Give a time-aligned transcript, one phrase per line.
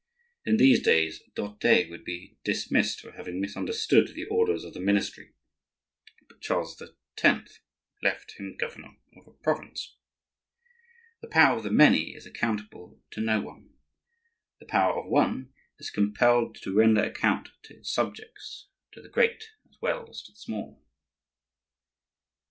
[0.45, 5.35] In these days d'Orthez would be dismissed for having misunderstood the orders of the ministry,
[6.27, 6.81] but Charles
[7.23, 7.59] X.
[8.01, 9.97] left him governor of a province.
[11.21, 13.75] The power of the many is accountable to no one;
[14.59, 19.51] the power of one is compelled to render account to its subjects, to the great
[19.69, 20.83] as well as to the small.